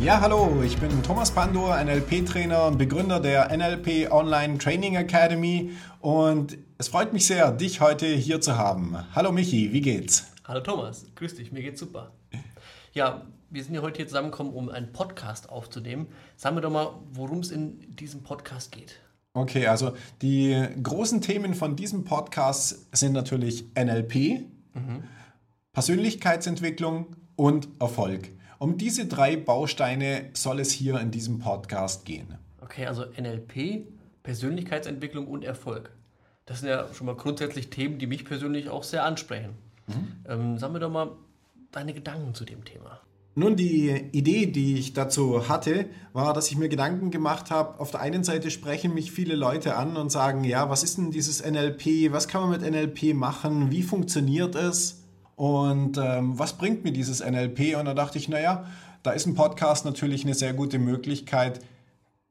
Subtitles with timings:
[0.00, 6.58] Ja, hallo, ich bin Thomas Pandur, NLP-Trainer und Begründer der NLP Online Training Academy und
[6.78, 8.96] es freut mich sehr, dich heute hier zu haben.
[9.14, 10.32] Hallo Michi, wie geht's?
[10.44, 12.12] Hallo Thomas, grüß dich, mir geht's super.
[12.92, 16.08] Ja, wir sind ja heute hier zusammengekommen, um einen Podcast aufzunehmen.
[16.36, 19.00] Sagen wir doch mal, worum es in diesem Podcast geht.
[19.32, 25.04] Okay, also die großen Themen von diesem Podcast sind natürlich NLP, mhm.
[25.72, 28.28] Persönlichkeitsentwicklung und Erfolg.
[28.58, 32.38] Um diese drei Bausteine soll es hier in diesem Podcast gehen.
[32.60, 33.86] Okay, also NLP,
[34.22, 35.90] Persönlichkeitsentwicklung und Erfolg.
[36.46, 39.54] Das sind ja schon mal grundsätzlich Themen, die mich persönlich auch sehr ansprechen.
[39.86, 40.12] Mhm.
[40.28, 41.12] Ähm, sag mir doch mal
[41.72, 43.00] deine Gedanken zu dem Thema.
[43.36, 47.80] Nun, die Idee, die ich dazu hatte, war, dass ich mir Gedanken gemacht habe.
[47.80, 51.10] Auf der einen Seite sprechen mich viele Leute an und sagen, ja, was ist denn
[51.10, 52.12] dieses NLP?
[52.12, 53.72] Was kann man mit NLP machen?
[53.72, 55.03] Wie funktioniert es?
[55.36, 57.76] Und ähm, was bringt mir dieses NLP?
[57.76, 58.66] Und da dachte ich, naja,
[59.02, 61.60] da ist ein Podcast natürlich eine sehr gute Möglichkeit,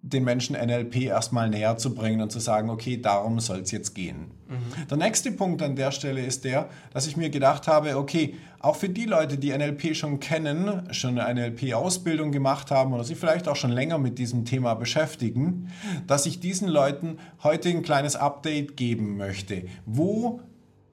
[0.05, 3.95] den Menschen NLP erstmal näher zu bringen und zu sagen, okay, darum soll es jetzt
[3.95, 4.31] gehen.
[4.49, 4.87] Mhm.
[4.89, 8.75] Der nächste Punkt an der Stelle ist der, dass ich mir gedacht habe, okay, auch
[8.75, 13.47] für die Leute, die NLP schon kennen, schon eine NLP-Ausbildung gemacht haben oder sich vielleicht
[13.47, 15.69] auch schon länger mit diesem Thema beschäftigen,
[16.05, 19.63] dass ich diesen Leuten heute ein kleines Update geben möchte.
[19.85, 20.41] Wo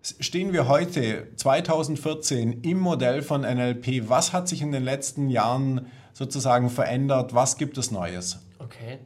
[0.03, 4.09] stehen wir heute, 2014, im Modell von NLP?
[4.09, 7.35] Was hat sich in den letzten Jahren sozusagen verändert?
[7.35, 8.41] Was gibt es Neues?
[8.59, 8.99] Okay.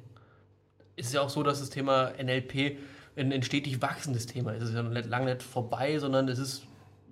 [0.96, 2.78] Es ist ja auch so, dass das Thema NLP
[3.16, 4.62] ein, ein stetig wachsendes Thema ist.
[4.62, 6.62] Es ist ja nicht, lange nicht vorbei, sondern es ist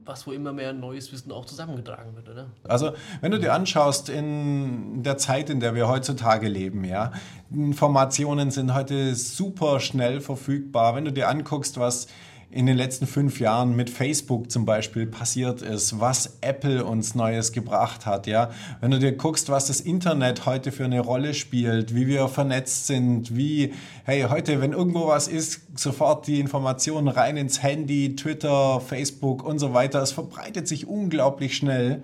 [0.04, 2.46] was, wo immer mehr neues Wissen auch zusammengetragen wird, oder?
[2.64, 7.12] Also, wenn du dir anschaust, in der Zeit, in der wir heutzutage leben, ja,
[7.52, 10.96] Informationen sind heute super schnell verfügbar.
[10.96, 12.08] Wenn du dir anguckst, was
[12.52, 17.52] in den letzten fünf Jahren mit Facebook zum Beispiel passiert ist, was Apple uns Neues
[17.52, 18.50] gebracht hat, ja.
[18.80, 22.86] Wenn du dir guckst, was das Internet heute für eine Rolle spielt, wie wir vernetzt
[22.86, 23.72] sind, wie,
[24.04, 29.58] hey, heute, wenn irgendwo was ist, sofort die Informationen rein ins Handy, Twitter, Facebook und
[29.58, 30.02] so weiter.
[30.02, 32.02] Es verbreitet sich unglaublich schnell.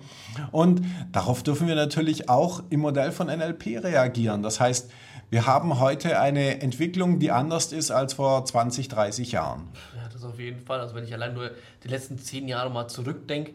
[0.51, 4.41] Und darauf dürfen wir natürlich auch im Modell von NLP reagieren.
[4.41, 4.89] Das heißt,
[5.29, 9.67] wir haben heute eine Entwicklung, die anders ist als vor 20, 30 Jahren.
[9.95, 10.79] Ja, das auf jeden Fall.
[10.79, 11.51] Also wenn ich allein nur
[11.83, 13.53] die letzten zehn Jahre mal zurückdenke,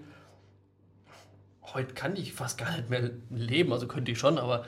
[1.73, 3.73] heute kann ich fast gar nicht mehr leben.
[3.73, 4.65] Also könnte ich schon, aber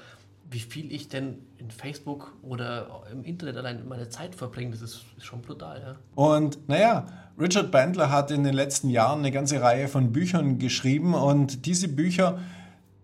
[0.51, 5.05] wie viel ich denn in Facebook oder im Internet allein meine Zeit verbringe, das ist,
[5.17, 5.81] ist schon brutal.
[5.81, 5.97] Ja?
[6.15, 7.07] Und naja,
[7.39, 11.89] Richard Bandler hat in den letzten Jahren eine ganze Reihe von Büchern geschrieben und diese
[11.89, 12.39] Bücher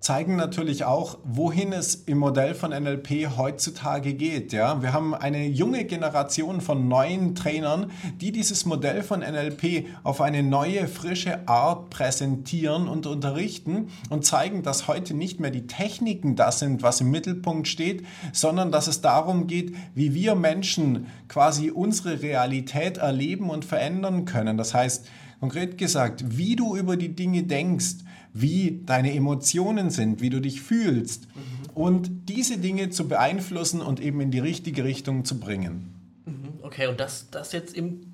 [0.02, 4.52] zeigen natürlich auch, wohin es im Modell von NLP heutzutage geht.
[4.52, 10.20] Ja, wir haben eine junge Generation von neuen Trainern, die dieses Modell von NLP auf
[10.20, 16.34] eine neue, frische Art präsentieren und unterrichten und zeigen, dass heute nicht mehr die Techniken
[16.34, 21.70] das sind, was im Mittelpunkt steht, sondern dass es darum geht, wie wir Menschen quasi
[21.70, 24.56] unsere Realität erleben und verändern können.
[24.56, 25.06] Das heißt,
[25.42, 27.96] konkret gesagt, wie du über die Dinge denkst,
[28.32, 31.70] wie deine Emotionen sind, wie du dich fühlst mhm.
[31.74, 35.92] und diese Dinge zu beeinflussen und eben in die richtige Richtung zu bringen.
[36.26, 36.60] Mhm.
[36.62, 38.12] Okay, und das, das jetzt im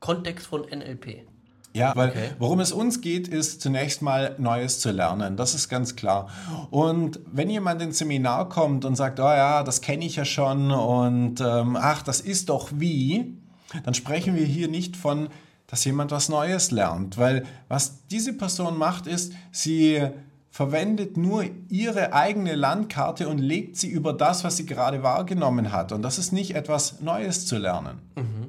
[0.00, 1.26] Kontext von NLP.
[1.74, 2.30] Ja, weil okay.
[2.38, 5.36] worum es uns geht, ist zunächst mal Neues zu lernen.
[5.36, 6.30] Das ist ganz klar.
[6.70, 10.70] Und wenn jemand ins Seminar kommt und sagt, oh ja, das kenne ich ja schon
[10.70, 13.36] und ähm, ach, das ist doch wie,
[13.84, 15.28] dann sprechen wir hier nicht von
[15.70, 17.16] dass jemand was Neues lernt.
[17.16, 20.02] Weil was diese Person macht, ist, sie
[20.50, 25.92] verwendet nur ihre eigene Landkarte und legt sie über das, was sie gerade wahrgenommen hat.
[25.92, 28.00] Und das ist nicht etwas Neues zu lernen.
[28.16, 28.48] Mhm.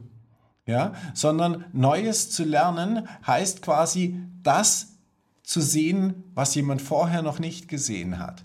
[0.65, 4.97] Ja, sondern Neues zu lernen heißt quasi das
[5.43, 8.43] zu sehen, was jemand vorher noch nicht gesehen hat.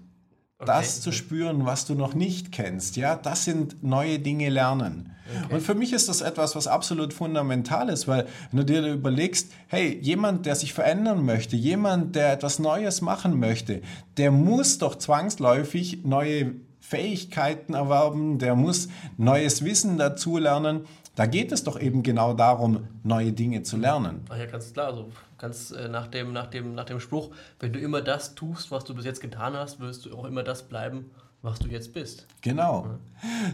[0.59, 0.73] Okay.
[0.73, 5.13] Das zu spüren, was du noch nicht kennst, ja, das sind neue Dinge lernen.
[5.45, 5.55] Okay.
[5.55, 9.53] Und für mich ist das etwas, was absolut fundamental ist, weil wenn du dir überlegst,
[9.67, 13.83] hey, jemand, der sich verändern möchte, jemand, der etwas Neues machen möchte,
[14.17, 18.89] der muss doch zwangsläufig neue Fähigkeiten erwerben, der muss
[19.19, 20.87] neues Wissen dazulernen.
[21.17, 24.21] Da geht es doch eben genau darum, neue Dinge zu lernen.
[24.29, 24.89] Ach ja, ganz klar.
[24.89, 28.71] Also ganz äh, nach, dem, nach, dem, nach dem Spruch, wenn du immer das tust,
[28.71, 31.11] was du bis jetzt getan hast, wirst du auch immer das bleiben,
[31.41, 32.27] was du jetzt bist.
[32.43, 32.99] Genau.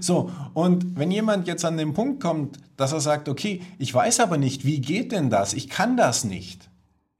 [0.00, 4.18] So, und wenn jemand jetzt an den Punkt kommt, dass er sagt, okay, ich weiß
[4.18, 5.54] aber nicht, wie geht denn das?
[5.54, 6.68] Ich kann das nicht.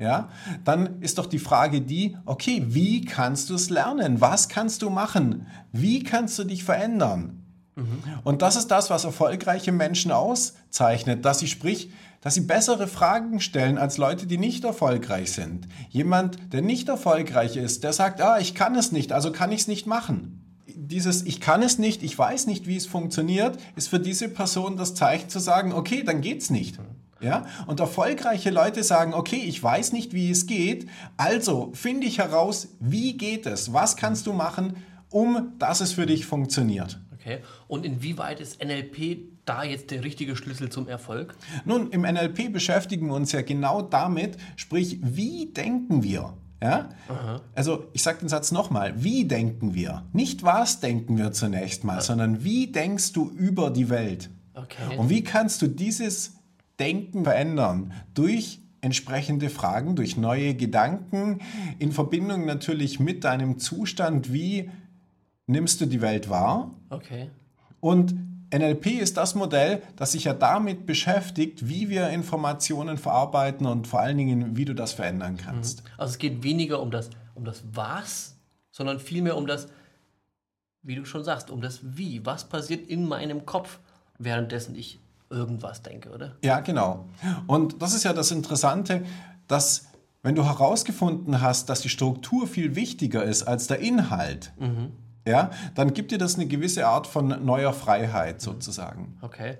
[0.01, 0.31] Ja,
[0.65, 4.21] dann ist doch die Frage die, okay, wie kannst du es lernen?
[4.21, 5.47] Was kannst du machen?
[5.71, 7.42] Wie kannst du dich verändern?
[7.75, 8.03] Mhm.
[8.25, 11.91] Und das ist das, was erfolgreiche Menschen auszeichnet, dass sie sprich,
[12.21, 15.67] dass sie bessere Fragen stellen als Leute, die nicht erfolgreich sind.
[15.89, 19.63] Jemand, der nicht erfolgreich ist, der sagt, ah, ich kann es nicht, also kann ich
[19.63, 20.39] es nicht machen
[20.93, 24.77] dieses Ich kann es nicht, ich weiß nicht, wie es funktioniert, ist für diese Person
[24.77, 26.79] das Zeichen zu sagen, okay, dann geht's nicht.
[27.21, 27.47] Ja?
[27.67, 32.69] Und erfolgreiche Leute sagen, okay, ich weiß nicht, wie es geht, also finde ich heraus,
[32.81, 34.77] wie geht es, was kannst du machen,
[35.11, 36.99] um dass es für dich funktioniert.
[37.23, 37.39] Okay.
[37.69, 41.37] Und inwieweit ist NLP da jetzt der richtige Schlüssel zum Erfolg?
[41.65, 46.35] Nun, im NLP beschäftigen wir uns ja genau damit, sprich, wie denken wir?
[46.61, 46.89] Ja?
[47.55, 50.05] Also ich sage den Satz nochmal, wie denken wir?
[50.13, 54.31] Nicht was denken wir zunächst mal, sondern wie denkst du über die Welt?
[54.55, 54.97] Okay.
[54.97, 56.35] Und wie kannst du dieses
[56.79, 61.41] Denken verändern durch entsprechende Fragen, durch neue Gedanken,
[61.79, 64.71] in Verbindung natürlich mit deinem Zustand, wie
[65.53, 66.75] nimmst du die Welt wahr?
[66.91, 67.31] Okay.
[67.81, 68.15] Und
[68.53, 74.01] NLP ist das Modell, das sich ja damit beschäftigt, wie wir Informationen verarbeiten und vor
[74.01, 75.85] allen Dingen, wie du das verändern kannst.
[75.85, 75.91] Mhm.
[75.97, 78.37] Also es geht weniger um das, um das Was,
[78.71, 79.69] sondern vielmehr um das,
[80.83, 82.27] wie du schon sagst, um das Wie.
[82.27, 83.79] Was passiert in meinem Kopf,
[84.19, 85.01] währenddessen ich
[85.31, 86.37] irgendwas denke, oder?
[86.45, 87.09] Ja, genau.
[87.47, 89.03] Und das ist ja das Interessante,
[89.49, 89.87] dass
[90.23, 94.93] wenn du herausgefunden hast, dass die Struktur viel wichtiger ist als der Inhalt, mhm.
[95.27, 99.19] Ja, dann gibt dir das eine gewisse Art von neuer Freiheit sozusagen.
[99.23, 99.59] Okay.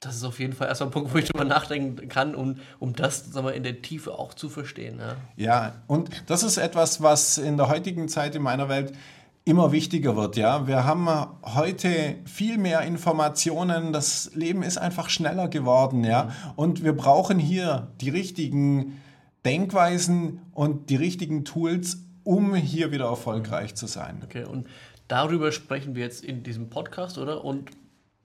[0.00, 2.94] Das ist auf jeden Fall erstmal ein Punkt, wo ich drüber nachdenken kann, um, um
[2.94, 4.98] das sagen wir, in der Tiefe auch zu verstehen.
[4.98, 5.16] Ja.
[5.36, 8.94] ja, und das ist etwas, was in der heutigen Zeit in meiner Welt
[9.44, 10.36] immer wichtiger wird.
[10.36, 11.08] Ja, wir haben
[11.42, 13.92] heute viel mehr Informationen.
[13.92, 16.04] Das Leben ist einfach schneller geworden.
[16.04, 19.00] Ja, und wir brauchen hier die richtigen
[19.44, 21.98] Denkweisen und die richtigen Tools,
[22.30, 24.22] um hier wieder erfolgreich zu sein.
[24.22, 24.68] Okay, und
[25.08, 27.44] darüber sprechen wir jetzt in diesem Podcast, oder?
[27.44, 27.70] Und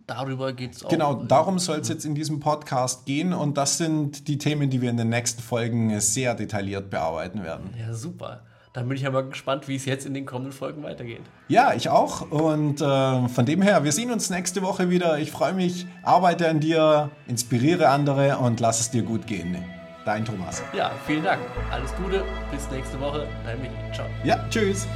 [0.05, 0.89] darüber geht es auch.
[0.89, 4.81] Genau, darum soll es jetzt in diesem Podcast gehen und das sind die Themen, die
[4.81, 7.73] wir in den nächsten Folgen sehr detailliert bearbeiten werden.
[7.79, 8.43] Ja, super.
[8.73, 11.21] Dann bin ich aber gespannt, wie es jetzt in den kommenden Folgen weitergeht.
[11.47, 12.29] Ja, ich auch.
[12.29, 15.17] Und äh, von dem her, wir sehen uns nächste Woche wieder.
[15.17, 19.57] Ich freue mich, arbeite an dir, inspiriere andere und lass es dir gut gehen.
[20.05, 20.61] Dein Thomas.
[20.71, 21.41] Ja, vielen Dank.
[21.71, 22.23] Alles Gute.
[22.51, 23.27] Bis nächste Woche.
[23.43, 23.73] Dein Michi.
[23.91, 24.05] Ciao.
[24.23, 24.87] Ja, tschüss.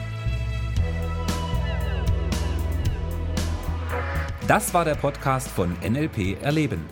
[4.47, 6.85] Das war der Podcast von NLP Erleben.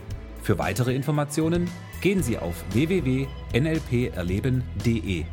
[0.43, 1.69] Für weitere Informationen
[2.01, 5.25] gehen Sie auf www.nlperleben.de.